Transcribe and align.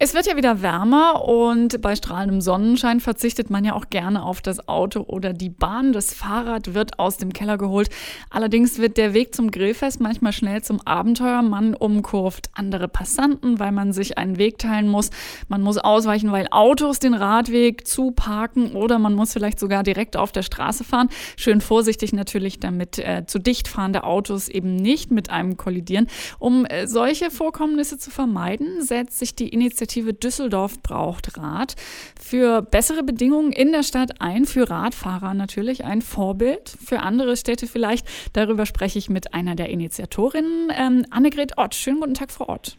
Es 0.00 0.14
wird 0.14 0.28
ja 0.28 0.36
wieder 0.36 0.62
wärmer 0.62 1.24
und 1.24 1.82
bei 1.82 1.96
strahlendem 1.96 2.40
Sonnenschein 2.40 3.00
verzichtet 3.00 3.50
man 3.50 3.64
ja 3.64 3.74
auch 3.74 3.90
gerne 3.90 4.22
auf 4.22 4.40
das 4.40 4.68
Auto 4.68 5.00
oder 5.00 5.32
die 5.32 5.48
Bahn. 5.48 5.92
Das 5.92 6.14
Fahrrad 6.14 6.72
wird 6.72 7.00
aus 7.00 7.16
dem 7.16 7.32
Keller 7.32 7.58
geholt. 7.58 7.90
Allerdings 8.30 8.78
wird 8.78 8.96
der 8.96 9.12
Weg 9.12 9.34
zum 9.34 9.50
Grillfest 9.50 10.00
manchmal 10.00 10.32
schnell 10.32 10.62
zum 10.62 10.80
Abenteuer. 10.86 11.42
Man 11.42 11.74
umkurvt 11.74 12.48
andere 12.54 12.86
Passanten, 12.86 13.58
weil 13.58 13.72
man 13.72 13.92
sich 13.92 14.18
einen 14.18 14.38
Weg 14.38 14.58
teilen 14.58 14.86
muss. 14.86 15.10
Man 15.48 15.62
muss 15.62 15.78
ausweichen, 15.78 16.30
weil 16.30 16.46
Autos 16.52 17.00
den 17.00 17.14
Radweg 17.14 17.84
zuparken 17.84 18.76
oder 18.76 19.00
man 19.00 19.14
muss 19.14 19.32
vielleicht 19.32 19.58
sogar 19.58 19.82
direkt 19.82 20.16
auf 20.16 20.30
der 20.30 20.44
Straße 20.44 20.84
fahren. 20.84 21.08
Schön 21.36 21.60
vorsichtig 21.60 22.12
natürlich, 22.12 22.60
damit 22.60 23.00
äh, 23.00 23.24
zu 23.26 23.40
dicht 23.40 23.66
fahrende 23.66 24.04
Autos 24.04 24.48
eben 24.48 24.76
nicht 24.76 25.10
mit 25.10 25.30
einem 25.30 25.56
kollidieren. 25.56 26.06
Um 26.38 26.66
äh, 26.66 26.86
solche 26.86 27.32
Vorkommnisse 27.32 27.98
zu 27.98 28.12
vermeiden, 28.12 28.80
setzt 28.80 29.18
sich 29.18 29.34
die 29.34 29.48
Initiative 29.48 29.87
Initiative 29.88 30.12
Düsseldorf 30.12 30.82
braucht 30.82 31.38
Rad 31.38 31.74
für 32.20 32.60
bessere 32.60 33.02
Bedingungen 33.02 33.52
in 33.52 33.72
der 33.72 33.82
Stadt 33.82 34.20
ein, 34.20 34.44
für 34.44 34.68
Radfahrer 34.68 35.32
natürlich 35.32 35.84
ein 35.84 36.02
Vorbild, 36.02 36.68
für 36.68 36.98
andere 36.98 37.38
Städte 37.38 37.66
vielleicht. 37.66 38.06
Darüber 38.34 38.66
spreche 38.66 38.98
ich 38.98 39.08
mit 39.08 39.32
einer 39.32 39.54
der 39.54 39.70
Initiatorinnen, 39.70 40.70
ähm, 40.78 41.06
Annegret 41.10 41.56
Ott. 41.56 41.74
Schönen 41.74 42.00
guten 42.00 42.12
Tag, 42.12 42.30
Frau 42.30 42.48
Ott. 42.50 42.76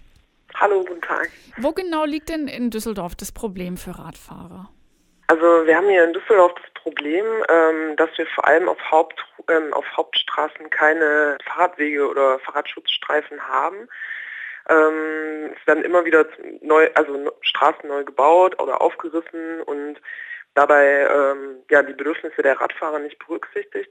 Hallo, 0.54 0.84
guten 0.88 1.02
Tag. 1.02 1.32
Wo 1.58 1.72
genau 1.72 2.06
liegt 2.06 2.30
denn 2.30 2.48
in 2.48 2.70
Düsseldorf 2.70 3.16
das 3.16 3.32
Problem 3.32 3.78
für 3.78 3.98
Radfahrer? 3.98 4.70
Also 5.26 5.66
wir 5.66 5.76
haben 5.76 5.90
hier 5.90 6.04
in 6.04 6.14
Düsseldorf 6.14 6.54
das 6.62 6.84
Problem, 6.84 7.26
ähm, 7.50 7.96
dass 7.96 8.10
wir 8.18 8.28
vor 8.36 8.46
allem 8.46 8.70
auf, 8.70 8.80
Haupt, 8.92 9.26
ähm, 9.50 9.74
auf 9.74 9.86
Hauptstraßen 9.98 10.70
keine 10.70 11.40
Fahrradwege 11.44 12.08
oder 12.08 12.38
Fahrradschutzstreifen 12.40 13.42
haben. 13.48 13.88
Ähm, 14.70 15.54
es 15.60 15.68
werden 15.68 15.84
immer 15.84 16.06
wieder 16.06 16.26
neu, 16.62 16.90
also 16.94 17.32
Straßen 17.42 17.90
neu 17.90 18.04
gebaut 18.04 18.62
oder 18.62 18.82
aufgerissen 18.82 19.62
und 19.62 20.00
dabei 20.54 21.08
ähm, 21.10 21.58
ja, 21.70 21.82
die 21.84 21.94
Bedürfnisse 21.94 22.42
der 22.42 22.60
Radfahrer 22.60 23.00
nicht 23.00 23.20
berücksichtigt. 23.20 23.90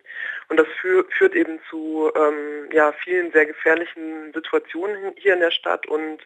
Und 0.49 0.59
das 0.59 0.67
für, 0.81 1.05
führt 1.11 1.35
eben 1.35 1.59
zu 1.71 2.11
ähm, 2.15 2.71
ja, 2.73 2.93
vielen 3.05 3.33
sehr 3.33 3.47
gefährlichen 3.47 4.33
Situationen 4.33 5.13
hier 5.17 5.35
in 5.35 5.41
der 5.41 5.51
Stadt 5.51 5.87
und 5.87 6.19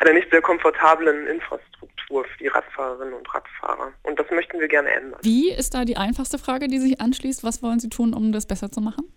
einer 0.00 0.12
nicht 0.12 0.30
sehr 0.30 0.42
komfortablen 0.42 1.26
Infrastruktur 1.26 2.24
für 2.24 2.38
die 2.38 2.48
Radfahrerinnen 2.48 3.14
und 3.14 3.32
Radfahrer. 3.32 3.92
Und 4.02 4.18
das 4.18 4.28
möchten 4.30 4.58
wir 4.58 4.68
gerne 4.68 4.90
ändern. 4.90 5.20
Wie 5.22 5.52
ist 5.52 5.74
da 5.74 5.84
die 5.84 5.96
einfachste 5.96 6.38
Frage, 6.38 6.66
die 6.66 6.78
sich 6.78 7.00
anschließt? 7.00 7.44
Was 7.44 7.62
wollen 7.62 7.78
Sie 7.78 7.88
tun, 7.88 8.12
um 8.12 8.32
das 8.32 8.46
besser 8.46 8.70
zu 8.70 8.80
machen? 8.80 9.13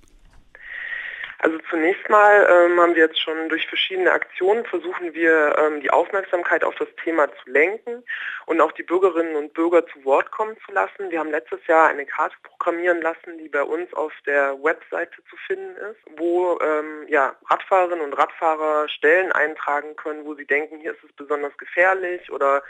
Also 1.47 1.59
zunächst 1.69 2.09
mal 2.09 2.45
ähm, 2.51 2.77
haben 2.77 2.93
wir 2.93 3.03
jetzt 3.03 3.21
schon 3.21 3.47
durch 3.47 3.65
verschiedene 3.67 4.11
Aktionen 4.11 4.65
versuchen 4.65 5.13
wir 5.13 5.55
ähm, 5.57 5.79
die 5.79 5.89
Aufmerksamkeit 5.89 6.61
auf 6.61 6.75
das 6.75 6.89
Thema 7.01 7.29
zu 7.29 7.49
lenken 7.49 8.03
und 8.47 8.59
auch 8.59 8.73
die 8.73 8.83
Bürgerinnen 8.83 9.37
und 9.37 9.53
Bürger 9.53 9.87
zu 9.87 10.03
Wort 10.03 10.29
kommen 10.31 10.57
zu 10.65 10.73
lassen. 10.73 11.09
Wir 11.09 11.19
haben 11.19 11.31
letztes 11.31 11.65
Jahr 11.65 11.87
eine 11.87 12.05
Karte 12.05 12.35
programmieren 12.43 13.01
lassen, 13.01 13.37
die 13.37 13.47
bei 13.47 13.63
uns 13.63 13.93
auf 13.93 14.11
der 14.25 14.61
Webseite 14.61 15.15
zu 15.29 15.37
finden 15.47 15.77
ist, 15.77 16.19
wo 16.19 16.59
ähm, 16.59 17.05
ja, 17.07 17.33
Radfahrerinnen 17.45 18.03
und 18.03 18.17
Radfahrer 18.17 18.89
Stellen 18.89 19.31
eintragen 19.31 19.95
können, 19.95 20.25
wo 20.25 20.35
sie 20.35 20.45
denken, 20.45 20.81
hier 20.81 20.91
ist 20.91 21.03
es 21.05 21.13
besonders 21.13 21.55
gefährlich 21.57 22.29
oder 22.29 22.61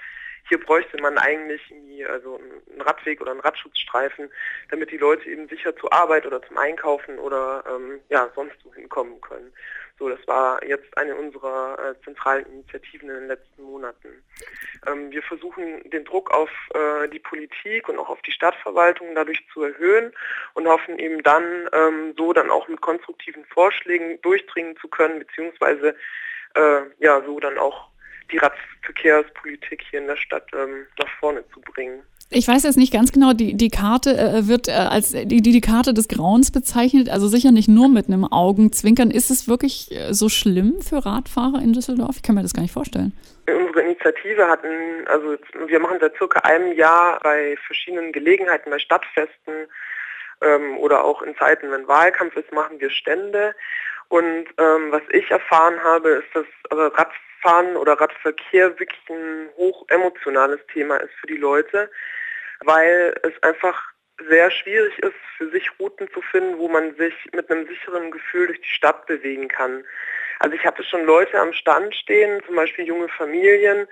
hier 0.48 0.60
bräuchte 0.60 1.02
man 1.02 1.18
eigentlich 1.18 1.62
also 2.10 2.38
einen 2.38 2.82
Radweg 2.82 3.22
oder 3.22 3.32
einen 3.32 3.40
Radschutzstreifen, 3.40 4.30
damit 4.70 4.92
die 4.92 4.98
Leute 4.98 5.30
eben 5.30 5.48
sicher 5.48 5.76
zur 5.76 5.92
Arbeit 5.92 6.26
oder 6.26 6.42
zum 6.42 6.58
Einkaufen 6.58 7.20
oder 7.20 7.64
ähm, 7.68 8.00
ja, 8.10 8.30
sonst 8.36 8.56
wo 8.64 8.74
hinkommen 8.74 9.20
können. 9.22 9.52
So, 10.00 10.10
das 10.10 10.20
war 10.28 10.64
jetzt 10.64 10.96
eine 10.96 11.16
unserer 11.16 11.78
äh, 11.80 12.04
zentralen 12.04 12.46
Initiativen 12.46 13.10
in 13.10 13.16
den 13.16 13.28
letzten 13.28 13.64
Monaten. 13.64 14.24
Ähm, 14.86 15.10
wir 15.10 15.24
versuchen 15.24 15.90
den 15.90 16.06
Druck 16.06 16.30
auf 16.30 16.52
äh, 16.76 17.08
die 17.10 17.20
Politik 17.20 17.90
und 17.90 17.98
auch 17.98 18.10
auf 18.10 18.22
die 18.22 18.32
Stadtverwaltung 18.32 19.16
dadurch 19.16 19.44
zu 19.52 19.64
erhöhen 19.64 20.14
und 20.54 20.68
hoffen 20.68 21.00
eben 21.00 21.24
dann 21.24 21.68
ähm, 21.74 22.14
so 22.16 22.32
dann 22.32 22.52
auch 22.52 22.68
mit 22.68 22.80
konstruktiven 22.82 23.44
Vorschlägen 23.46 24.22
durchdringen 24.22 24.78
zu 24.78 24.88
können, 24.88 25.18
beziehungsweise 25.18 25.96
äh, 26.54 26.82
ja 27.00 27.24
so 27.26 27.40
dann 27.40 27.58
auch 27.58 27.90
die 28.32 28.38
Radverkehrspolitik 28.38 29.84
hier 29.90 30.02
in 30.02 30.08
der 30.08 30.18
Stadt 30.18 30.48
ähm, 30.54 30.86
nach 31.00 31.10
vorne 31.20 31.44
zu 31.54 31.62
bringen. 31.62 32.02
Ich 32.30 32.46
weiß 32.46 32.64
jetzt 32.64 32.76
nicht 32.76 32.92
ganz 32.92 33.14
genau, 33.14 33.32
die, 33.32 33.56
die 33.56 33.70
Karte 33.70 34.10
äh, 34.18 34.48
wird 34.50 34.68
äh, 34.68 34.72
als 34.72 35.12
die, 35.12 35.42
die 35.42 35.62
Karte 35.62 35.94
des 35.94 36.10
Grauens 36.10 36.52
bezeichnet, 36.52 37.08
also 37.10 37.28
sicher 37.28 37.52
nicht 37.52 37.70
nur 37.70 37.88
mit 37.88 38.08
einem 38.08 38.26
Augenzwinkern. 38.26 39.12
Ist 39.12 39.32
es 39.32 39.48
wirklich 39.48 39.92
äh, 39.92 40.14
so 40.14 40.28
schlimm 40.28 40.82
für 40.82 41.06
Radfahrer 41.06 41.62
in 41.62 41.72
Düsseldorf? 41.72 42.18
Ich 42.18 42.24
kann 42.24 42.36
mir 42.36 42.42
das 42.42 42.54
gar 42.54 42.64
nicht 42.64 42.74
vorstellen. 42.74 43.14
Unsere 43.48 43.82
Initiative 43.82 44.46
hatten, 44.50 45.08
also 45.08 45.38
wir 45.68 45.80
machen 45.80 46.00
seit 46.02 46.18
circa 46.18 46.42
einem 46.42 46.74
Jahr 46.74 47.18
bei 47.24 47.56
verschiedenen 47.66 48.12
Gelegenheiten, 48.12 48.72
bei 48.72 48.80
Stadtfesten 48.80 49.68
ähm, 50.42 50.78
oder 50.80 51.06
auch 51.06 51.22
in 51.22 51.34
Zeiten, 51.38 51.72
wenn 51.72 51.88
Wahlkampf 51.88 52.36
ist, 52.36 52.52
machen 52.52 52.82
wir 52.82 52.90
Stände. 52.90 53.56
Und 54.10 54.46
ähm, 54.58 54.92
was 54.92 55.02
ich 55.12 55.30
erfahren 55.30 55.82
habe, 55.84 56.10
ist, 56.10 56.28
dass 56.34 56.46
Radfahrer 56.72 57.12
Radfahren 57.48 57.78
oder 57.78 57.94
Radverkehr 57.94 58.78
wirklich 58.80 59.10
ein 59.10 59.50
hoch 59.56 59.86
emotionales 59.90 60.60
Thema 60.74 60.98
ist 60.98 61.14
für 61.20 61.28
die 61.28 61.38
Leute, 61.38 61.90
weil 62.62 63.16
es 63.24 63.44
einfach 63.44 63.82
sehr 64.28 64.50
schwierig 64.50 64.98
ist, 65.00 65.16
für 65.38 65.50
sich 65.52 65.70
Routen 65.80 66.10
zu 66.12 66.22
finden, 66.22 66.58
wo 66.58 66.68
man 66.68 66.96
sich 66.96 67.14
mit 67.34 67.50
einem 67.52 67.68
sicheren 67.68 68.10
Gefühl 68.10 68.48
durch 68.48 68.62
die 68.62 68.68
Stadt 68.68 69.06
bewegen 69.06 69.48
kann. 69.48 69.84
Also 70.40 70.56
ich 70.56 70.66
hatte 70.66 70.84
schon 70.84 71.06
Leute 71.06 71.40
am 71.40 71.54
Stand 71.54 71.94
stehen, 71.96 72.42
zum 72.46 72.56
Beispiel 72.56 72.86
junge 72.86 73.10
Familien, 73.10 73.88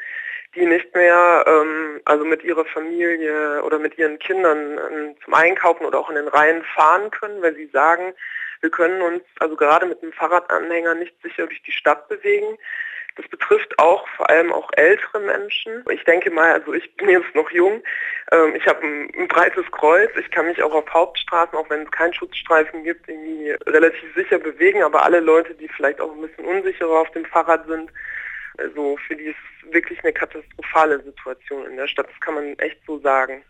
die 0.56 0.66
nicht 0.66 0.94
mehr 0.96 1.44
ähm, 1.48 2.02
also 2.06 2.26
mit 2.26 2.44
ihrer 2.44 2.66
Familie 2.66 3.62
oder 3.64 3.78
mit 3.78 3.98
ihren 3.98 4.18
Kindern 4.20 4.80
ähm, 4.80 5.16
zum 5.24 5.34
Einkaufen 5.34 5.86
oder 5.86 6.00
auch 6.00 6.10
in 6.10 6.16
den 6.16 6.28
Reihen 6.28 6.64
fahren 6.64 7.12
können, 7.12 7.42
weil 7.42 7.56
sie 7.56 7.68
sagen, 7.68 8.14
wir 8.66 8.72
können 8.72 9.00
uns 9.04 9.22
also 9.40 9.56
gerade 9.56 9.86
mit 9.86 10.02
einem 10.02 10.12
Fahrradanhänger 10.12 10.96
nicht 10.96 11.14
sicher 11.22 11.46
durch 11.46 11.62
die 11.62 11.72
Stadt 11.72 12.10
bewegen. 12.10 12.58
Das 13.16 13.28
betrifft 13.28 13.78
auch 13.78 14.08
vor 14.18 14.28
allem 14.28 14.52
auch 14.52 14.72
ältere 14.76 15.20
Menschen. 15.20 15.86
Ich 15.92 16.04
denke 16.04 16.32
mal, 16.32 16.52
also 16.52 16.74
ich 16.74 16.96
bin 16.96 17.10
jetzt 17.10 17.36
noch 17.36 17.52
jung, 17.52 17.84
ähm, 18.32 18.56
ich 18.56 18.66
habe 18.66 18.82
ein, 18.82 19.12
ein, 19.16 19.28
breites 19.28 19.72
Kreuz, 19.72 20.10
ich 20.20 20.32
kann 20.32 20.48
mich 20.48 20.64
auch 20.64 20.74
auf 20.74 20.92
Hauptstraßen, 20.92 21.56
auch 21.56 21.70
wenn 21.70 21.84
es 21.84 21.92
keinen 21.92 22.16
Schutzstreifen 22.16 22.84
gibt, 22.84 23.08
irgendwie 23.08 23.52
relativ 23.68 24.16
sicher 24.16 24.40
bewegen, 24.40 24.82
aber 24.82 25.06
alle 25.06 25.20
Leute, 25.20 25.54
die 25.54 25.70
vielleicht 25.70 26.02
auch 26.02 26.12
ein 26.12 26.22
bisschen 26.22 26.46
unsicherer 26.46 27.02
auf 27.02 27.12
dem 27.12 27.26
Fahrrad 27.26 27.68
sind, 27.68 27.92
also 28.58 28.98
für 29.08 29.16
die 29.16 29.26
ist 29.26 29.38
es 29.62 29.74
wirklich 29.74 30.04
eine 30.04 30.12
katastrophale 30.12 31.04
Situation 31.04 31.68
in 31.68 31.78
der 31.78 31.88
Stadt, 31.88 32.08
das 32.10 32.20
kann 32.20 32.34
man 32.34 32.58
echt 32.58 32.80
so 32.88 32.98
sagen. 33.00 33.44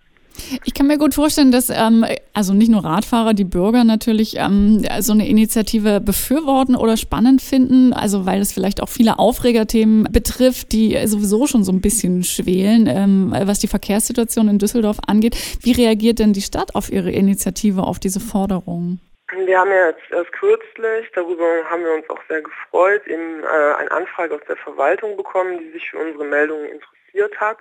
Ich 0.63 0.73
kann 0.73 0.87
mir 0.87 0.97
gut 0.97 1.13
vorstellen, 1.13 1.51
dass 1.51 1.69
ähm, 1.69 2.05
also 2.33 2.53
nicht 2.53 2.69
nur 2.69 2.83
Radfahrer, 2.83 3.33
die 3.33 3.43
Bürger 3.43 3.83
natürlich 3.83 4.37
ähm, 4.37 4.85
so 4.99 5.13
eine 5.13 5.27
Initiative 5.27 6.01
befürworten 6.01 6.75
oder 6.75 6.97
spannend 6.97 7.41
finden, 7.41 7.93
also 7.93 8.25
weil 8.25 8.41
es 8.41 8.53
vielleicht 8.53 8.81
auch 8.81 8.89
viele 8.89 9.19
Aufregerthemen 9.19 10.07
betrifft, 10.11 10.71
die 10.71 10.97
sowieso 11.07 11.47
schon 11.47 11.63
so 11.63 11.71
ein 11.71 11.81
bisschen 11.81 12.23
schwelen, 12.23 12.87
ähm, 12.87 13.33
was 13.45 13.59
die 13.59 13.67
Verkehrssituation 13.67 14.49
in 14.49 14.59
Düsseldorf 14.59 14.97
angeht. 15.07 15.37
Wie 15.61 15.71
reagiert 15.71 16.19
denn 16.19 16.33
die 16.33 16.41
Stadt 16.41 16.75
auf 16.75 16.91
ihre 16.91 17.11
Initiative, 17.11 17.83
auf 17.83 17.99
diese 17.99 18.19
Forderungen? 18.19 18.99
Wir 19.33 19.59
haben 19.59 19.71
ja 19.71 19.87
jetzt 19.87 20.11
erst 20.11 20.31
kürzlich, 20.33 21.11
darüber 21.13 21.45
haben 21.69 21.83
wir 21.83 21.93
uns 21.93 22.09
auch 22.09 22.21
sehr 22.29 22.41
gefreut, 22.41 23.05
eben 23.07 23.43
äh, 23.43 23.73
eine 23.79 23.91
Anfrage 23.91 24.35
aus 24.35 24.41
der 24.47 24.55
Verwaltung 24.57 25.17
bekommen, 25.17 25.59
die 25.59 25.71
sich 25.71 25.89
für 25.89 25.97
unsere 25.97 26.25
Meldungen 26.25 26.65
interessiert 26.65 27.39
hat. 27.39 27.57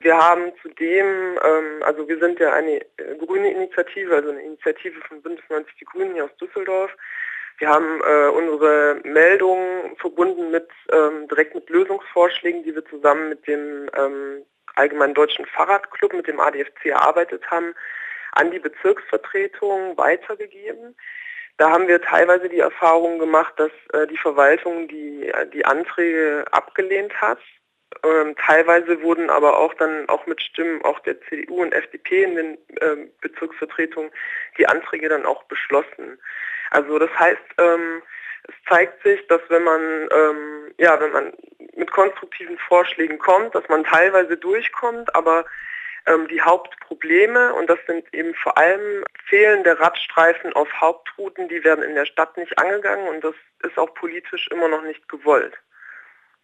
Wir 0.00 0.16
haben 0.16 0.52
zudem, 0.60 1.38
ähm, 1.42 1.82
also 1.82 2.06
wir 2.06 2.18
sind 2.18 2.38
ja 2.38 2.52
eine 2.52 2.80
grüne 3.18 3.50
Initiative, 3.50 4.14
also 4.14 4.30
eine 4.30 4.42
Initiative 4.42 5.00
von 5.08 5.22
Bündnis 5.22 5.48
90 5.48 5.74
Die 5.76 5.84
Grünen 5.86 6.14
hier 6.14 6.24
aus 6.24 6.36
Düsseldorf. 6.36 6.90
Wir 7.58 7.68
haben 7.68 8.02
äh, 8.02 8.28
unsere 8.28 9.00
Meldungen 9.04 9.96
verbunden 9.96 10.50
mit 10.50 10.68
ähm, 10.92 11.26
direkt 11.28 11.54
mit 11.54 11.70
Lösungsvorschlägen, 11.70 12.62
die 12.64 12.74
wir 12.74 12.84
zusammen 12.84 13.30
mit 13.30 13.46
dem 13.46 13.88
ähm, 13.96 14.44
Allgemeinen 14.74 15.14
Deutschen 15.14 15.46
Fahrradclub, 15.46 16.12
mit 16.12 16.26
dem 16.26 16.38
ADFC 16.38 16.86
erarbeitet 16.86 17.50
haben, 17.50 17.74
an 18.32 18.50
die 18.50 18.58
Bezirksvertretung 18.58 19.96
weitergegeben. 19.96 20.94
Da 21.56 21.70
haben 21.70 21.88
wir 21.88 22.02
teilweise 22.02 22.50
die 22.50 22.58
Erfahrung 22.58 23.18
gemacht, 23.18 23.54
dass 23.56 23.70
äh, 23.94 24.06
die 24.06 24.18
Verwaltung 24.18 24.88
die, 24.88 25.32
die 25.54 25.64
Anträge 25.64 26.44
abgelehnt 26.50 27.18
hat 27.18 27.38
ähm, 28.04 28.34
teilweise 28.36 29.02
wurden 29.02 29.30
aber 29.30 29.58
auch 29.58 29.74
dann 29.74 30.08
auch 30.08 30.26
mit 30.26 30.42
Stimmen 30.42 30.82
auch 30.82 31.00
der 31.00 31.20
CDU 31.22 31.62
und 31.62 31.72
FDP 31.72 32.24
in 32.24 32.36
den 32.36 32.58
ähm, 32.80 33.10
Bezirksvertretungen 33.20 34.10
die 34.58 34.66
Anträge 34.66 35.08
dann 35.08 35.26
auch 35.26 35.44
beschlossen. 35.44 36.18
Also 36.70 36.98
das 36.98 37.10
heißt, 37.18 37.42
ähm, 37.58 38.02
es 38.48 38.54
zeigt 38.68 39.02
sich, 39.02 39.26
dass 39.28 39.40
wenn 39.48 39.64
man 39.64 39.80
ähm, 40.12 40.74
ja, 40.78 41.00
wenn 41.00 41.12
man 41.12 41.32
mit 41.74 41.90
konstruktiven 41.90 42.58
Vorschlägen 42.58 43.18
kommt, 43.18 43.54
dass 43.54 43.68
man 43.68 43.84
teilweise 43.84 44.36
durchkommt, 44.36 45.14
aber 45.14 45.44
ähm, 46.06 46.28
die 46.28 46.40
Hauptprobleme 46.40 47.54
und 47.54 47.68
das 47.68 47.78
sind 47.86 48.06
eben 48.14 48.34
vor 48.34 48.56
allem 48.56 49.04
fehlende 49.26 49.78
Radstreifen 49.78 50.52
auf 50.52 50.68
Hauptrouten, 50.80 51.48
die 51.48 51.64
werden 51.64 51.84
in 51.84 51.94
der 51.94 52.06
Stadt 52.06 52.36
nicht 52.36 52.58
angegangen 52.58 53.08
und 53.08 53.24
das 53.24 53.34
ist 53.62 53.78
auch 53.78 53.92
politisch 53.94 54.48
immer 54.48 54.68
noch 54.68 54.82
nicht 54.82 55.08
gewollt. 55.08 55.54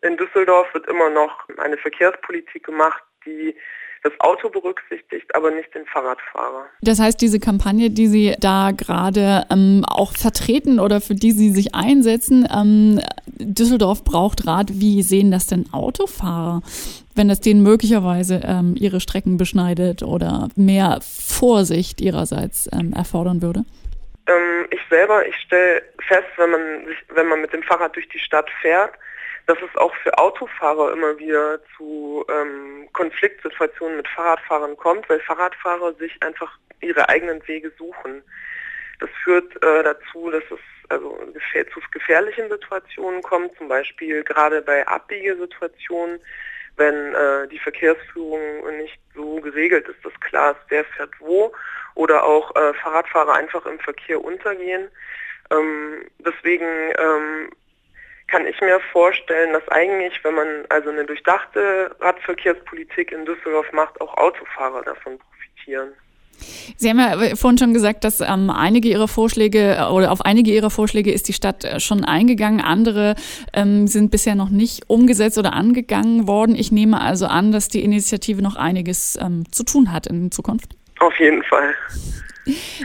In 0.02 0.16
Düsseldorf 0.16 0.66
wird 0.74 0.88
immer 0.88 1.10
noch 1.10 1.48
eine 1.58 1.76
Verkehrspolitik 1.76 2.64
gemacht, 2.64 3.02
die 3.24 3.54
das 4.02 4.12
Auto 4.18 4.48
berücksichtigt, 4.48 5.32
aber 5.34 5.52
nicht 5.52 5.72
den 5.76 5.86
Fahrradfahrer. 5.86 6.66
Das 6.80 6.98
heißt, 6.98 7.20
diese 7.20 7.38
Kampagne, 7.38 7.90
die 7.90 8.08
Sie 8.08 8.34
da 8.40 8.72
gerade 8.76 9.44
ähm, 9.50 9.84
auch 9.86 10.16
vertreten 10.16 10.80
oder 10.80 11.00
für 11.00 11.14
die 11.14 11.30
Sie 11.30 11.50
sich 11.50 11.74
einsetzen, 11.74 12.48
ähm, 12.52 13.00
Düsseldorf 13.26 14.02
braucht 14.02 14.44
Rad. 14.44 14.70
Wie 14.72 15.02
sehen 15.02 15.30
das 15.30 15.46
denn 15.46 15.66
Autofahrer, 15.72 16.62
wenn 17.14 17.30
es 17.30 17.40
denen 17.40 17.62
möglicherweise 17.62 18.40
ähm, 18.44 18.74
ihre 18.76 18.98
Strecken 18.98 19.36
beschneidet 19.36 20.02
oder 20.02 20.48
mehr 20.56 20.98
Vorsicht 21.00 22.00
ihrerseits 22.00 22.68
ähm, 22.72 22.92
erfordern 22.92 23.40
würde? 23.40 23.64
Ähm, 24.26 24.66
ich 24.70 24.80
selber, 24.90 25.26
ich 25.28 25.36
stelle 25.36 25.82
fest, 26.08 26.26
wenn 26.38 26.50
man, 26.50 26.86
sich, 26.86 26.98
wenn 27.14 27.28
man 27.28 27.40
mit 27.40 27.52
dem 27.52 27.62
Fahrrad 27.62 27.94
durch 27.94 28.08
die 28.08 28.18
Stadt 28.18 28.50
fährt, 28.60 28.94
dass 29.46 29.58
es 29.58 29.76
auch 29.76 29.94
für 29.96 30.16
Autofahrer 30.18 30.92
immer 30.92 31.18
wieder 31.18 31.60
zu 31.76 32.24
ähm, 32.28 32.88
Konfliktsituationen 32.92 33.96
mit 33.96 34.08
Fahrradfahrern 34.08 34.76
kommt, 34.76 35.08
weil 35.08 35.20
Fahrradfahrer 35.20 35.94
sich 35.94 36.16
einfach 36.22 36.58
ihre 36.80 37.08
eigenen 37.08 37.46
Wege 37.46 37.72
suchen. 37.76 38.22
Das 39.00 39.10
führt 39.24 39.56
äh, 39.62 39.82
dazu, 39.82 40.30
dass 40.30 40.44
es 40.50 40.60
also 40.88 41.18
zu 41.72 41.80
gefährlichen 41.90 42.50
Situationen 42.50 43.22
kommt, 43.22 43.56
zum 43.56 43.68
Beispiel 43.68 44.22
gerade 44.24 44.60
bei 44.60 44.86
Abbiegesituationen, 44.86 46.20
wenn 46.76 47.14
äh, 47.14 47.48
die 47.48 47.58
Verkehrsführung 47.58 48.76
nicht 48.78 48.98
so 49.14 49.40
geregelt 49.40 49.88
ist, 49.88 50.04
dass 50.04 50.12
klar 50.20 50.52
ist, 50.52 50.60
wer 50.68 50.84
fährt 50.84 51.12
wo 51.18 51.52
oder 51.94 52.24
auch 52.24 52.54
äh, 52.56 52.74
Fahrradfahrer 52.74 53.34
einfach 53.34 53.66
im 53.66 53.78
Verkehr 53.80 54.22
untergehen. 54.22 54.88
Ähm, 55.50 56.04
deswegen 56.18 56.66
ähm, 56.98 57.50
kann 58.28 58.46
ich 58.46 58.60
mir 58.60 58.80
vorstellen, 58.92 59.52
dass 59.52 59.66
eigentlich, 59.68 60.12
wenn 60.24 60.34
man 60.34 60.46
also 60.68 60.90
eine 60.90 61.04
durchdachte 61.04 61.94
Radverkehrspolitik 62.00 63.12
in 63.12 63.24
Düsseldorf 63.24 63.70
macht, 63.72 64.00
auch 64.00 64.16
Autofahrer 64.16 64.82
davon 64.82 65.18
profitieren. 65.18 65.92
Sie 66.76 66.88
haben 66.88 66.98
ja 66.98 67.36
vorhin 67.36 67.58
schon 67.58 67.74
gesagt, 67.74 68.04
dass 68.04 68.20
ähm, 68.20 68.50
einige 68.50 68.88
Ihrer 68.88 69.08
Vorschläge 69.08 69.76
äh, 69.78 69.84
oder 69.84 70.10
auf 70.10 70.22
einige 70.22 70.50
Ihrer 70.50 70.70
Vorschläge 70.70 71.12
ist 71.12 71.28
die 71.28 71.32
Stadt 71.32 71.64
äh, 71.64 71.80
schon 71.80 72.04
eingegangen, 72.04 72.60
andere 72.60 73.14
ähm, 73.52 73.86
sind 73.86 74.10
bisher 74.10 74.34
noch 74.34 74.50
nicht 74.50 74.88
umgesetzt 74.88 75.38
oder 75.38 75.52
angegangen 75.52 76.26
worden. 76.26 76.56
Ich 76.56 76.72
nehme 76.72 77.00
also 77.00 77.26
an, 77.26 77.52
dass 77.52 77.68
die 77.68 77.84
Initiative 77.84 78.42
noch 78.42 78.56
einiges 78.56 79.18
ähm, 79.20 79.44
zu 79.52 79.64
tun 79.64 79.92
hat 79.92 80.06
in 80.06 80.30
Zukunft. 80.30 80.72
Auf 81.00 81.16
jeden 81.18 81.42
Fall. 81.44 81.74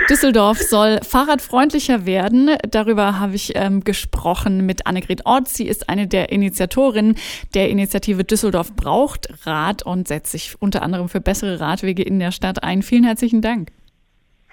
Düsseldorf 0.09 0.59
soll 0.59 0.99
fahrradfreundlicher 1.01 2.05
werden. 2.05 2.55
Darüber 2.69 3.19
habe 3.19 3.35
ich 3.35 3.53
ähm, 3.55 3.83
gesprochen 3.83 4.65
mit 4.65 4.85
Annegret 4.85 5.25
Ort. 5.25 5.47
Sie 5.47 5.67
ist 5.67 5.89
eine 5.89 6.07
der 6.07 6.31
Initiatorinnen 6.31 7.15
der 7.53 7.69
Initiative 7.69 8.23
Düsseldorf 8.23 8.75
braucht 8.75 9.27
Rad 9.45 9.83
und 9.83 10.07
setzt 10.07 10.31
sich 10.31 10.55
unter 10.59 10.81
anderem 10.83 11.09
für 11.09 11.21
bessere 11.21 11.59
Radwege 11.59 12.03
in 12.03 12.19
der 12.19 12.31
Stadt 12.31 12.63
ein. 12.63 12.83
Vielen 12.83 13.03
herzlichen 13.03 13.41
Dank. 13.41 13.71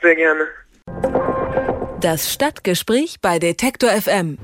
Sehr 0.02 0.16
gerne. 0.16 0.46
Das 2.00 2.32
Stadtgespräch 2.32 3.20
bei 3.20 3.38
Detektor 3.38 3.90
FM. 3.90 4.38